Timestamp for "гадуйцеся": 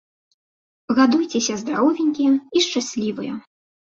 0.99-1.57